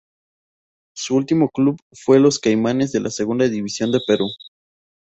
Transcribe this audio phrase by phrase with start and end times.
[0.95, 4.25] Su último club fue Los Caimanes de la Segunda División de Perú.